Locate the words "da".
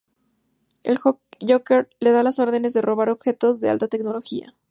2.13-2.43